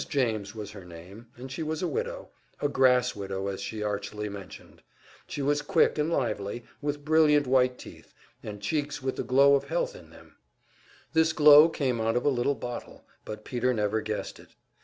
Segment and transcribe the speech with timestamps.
[0.09, 4.27] James was her name, and she was a widow, a grass widow as she archly
[4.29, 4.81] mentioned.
[5.27, 8.11] She was quick and lively, with brilliant white teeth,
[8.41, 10.37] and cheeks with the glow of health in them;
[11.13, 14.55] this glow came out of a little bottle, but Peter never guessed it.